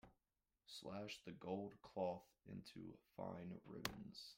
[0.65, 4.29] Slash the gold cloth into fine ribbons.